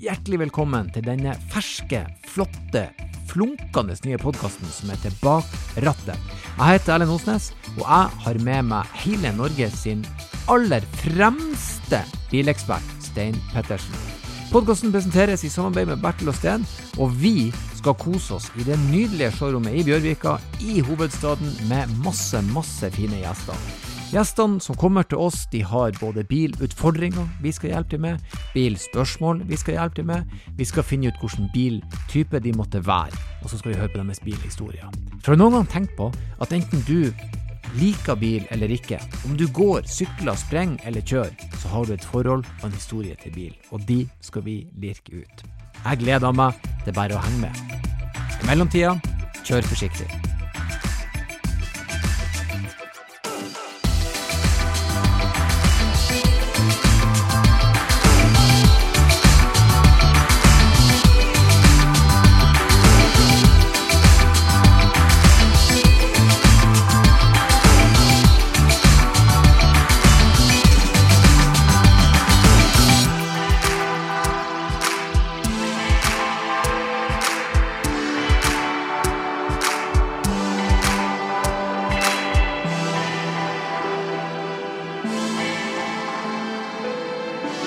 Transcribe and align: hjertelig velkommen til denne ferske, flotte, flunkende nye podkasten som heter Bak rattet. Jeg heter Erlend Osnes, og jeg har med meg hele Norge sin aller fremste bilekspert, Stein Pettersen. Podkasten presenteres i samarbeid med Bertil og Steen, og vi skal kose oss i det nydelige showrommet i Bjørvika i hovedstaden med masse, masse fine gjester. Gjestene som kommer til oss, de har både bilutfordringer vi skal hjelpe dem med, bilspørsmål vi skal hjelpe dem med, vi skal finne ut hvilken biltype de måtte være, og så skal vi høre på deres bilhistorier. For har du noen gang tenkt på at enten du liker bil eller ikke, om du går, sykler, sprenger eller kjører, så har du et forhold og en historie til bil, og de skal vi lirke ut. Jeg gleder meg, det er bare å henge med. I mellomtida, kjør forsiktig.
hjertelig 0.00 0.38
velkommen 0.46 0.88
til 0.94 1.04
denne 1.04 1.34
ferske, 1.52 2.02
flotte, 2.32 2.86
flunkende 3.30 3.96
nye 4.06 4.18
podkasten 4.20 4.70
som 4.72 4.92
heter 4.92 5.12
Bak 5.20 5.48
rattet. 5.84 6.16
Jeg 6.56 6.78
heter 6.78 6.94
Erlend 6.94 7.12
Osnes, 7.14 7.50
og 7.76 7.84
jeg 7.84 8.22
har 8.24 8.40
med 8.46 8.70
meg 8.70 8.94
hele 9.02 9.32
Norge 9.36 9.68
sin 9.74 10.06
aller 10.50 10.84
fremste 11.02 12.00
bilekspert, 12.32 12.96
Stein 13.04 13.36
Pettersen. 13.52 14.08
Podkasten 14.50 14.90
presenteres 14.94 15.44
i 15.46 15.52
samarbeid 15.52 15.92
med 15.92 16.00
Bertil 16.02 16.32
og 16.32 16.38
Steen, 16.40 16.64
og 16.98 17.12
vi 17.20 17.52
skal 17.76 17.96
kose 18.00 18.40
oss 18.40 18.48
i 18.58 18.66
det 18.66 18.80
nydelige 18.88 19.30
showrommet 19.36 19.78
i 19.78 19.86
Bjørvika 19.86 20.38
i 20.64 20.80
hovedstaden 20.84 21.54
med 21.70 21.92
masse, 22.02 22.40
masse 22.50 22.90
fine 22.96 23.20
gjester. 23.22 23.99
Gjestene 24.10 24.58
som 24.58 24.74
kommer 24.74 25.04
til 25.06 25.20
oss, 25.22 25.44
de 25.52 25.60
har 25.62 25.94
både 26.00 26.24
bilutfordringer 26.26 27.28
vi 27.44 27.52
skal 27.54 27.70
hjelpe 27.70 27.94
dem 27.94 28.08
med, 28.08 28.38
bilspørsmål 28.56 29.44
vi 29.46 29.58
skal 29.60 29.76
hjelpe 29.76 30.00
dem 30.00 30.08
med, 30.10 30.32
vi 30.58 30.66
skal 30.66 30.82
finne 30.82 31.12
ut 31.12 31.20
hvilken 31.22 31.46
biltype 31.54 32.40
de 32.42 32.54
måtte 32.58 32.82
være, 32.82 33.14
og 33.44 33.52
så 33.52 33.60
skal 33.60 33.70
vi 33.70 33.78
høre 33.78 33.92
på 33.92 34.00
deres 34.00 34.22
bilhistorier. 34.24 34.88
For 35.22 35.30
har 35.30 35.38
du 35.38 35.44
noen 35.44 35.60
gang 35.60 35.68
tenkt 35.70 35.94
på 36.00 36.08
at 36.42 36.54
enten 36.56 36.82
du 36.88 37.12
liker 37.78 38.18
bil 38.18 38.48
eller 38.50 38.74
ikke, 38.74 38.98
om 39.28 39.36
du 39.38 39.46
går, 39.46 39.86
sykler, 39.86 40.34
sprenger 40.34 40.90
eller 40.90 41.06
kjører, 41.06 41.46
så 41.62 41.70
har 41.70 41.86
du 41.86 41.94
et 41.94 42.08
forhold 42.10 42.42
og 42.42 42.66
en 42.66 42.74
historie 42.74 43.14
til 43.22 43.36
bil, 43.36 43.54
og 43.70 43.86
de 43.86 44.00
skal 44.26 44.42
vi 44.48 44.64
lirke 44.74 45.22
ut. 45.22 45.46
Jeg 45.84 46.02
gleder 46.02 46.34
meg, 46.34 46.58
det 46.82 46.90
er 46.96 46.98
bare 46.98 47.14
å 47.14 47.22
henge 47.28 47.46
med. 47.46 47.78
I 48.42 48.50
mellomtida, 48.50 48.96
kjør 49.46 49.70
forsiktig. 49.70 50.10